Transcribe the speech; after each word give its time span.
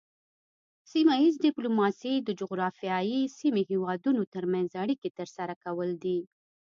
سیمه 0.91 1.13
ایز 1.21 1.35
ډیپلوماسي 1.45 2.13
د 2.21 2.29
جغرافیایي 2.39 3.21
سیمې 3.39 3.63
هیوادونو 3.71 4.21
ترمنځ 4.33 4.69
اړیکې 4.83 5.09
ترسره 5.19 5.53
کول 5.63 5.89
دي 6.03 6.19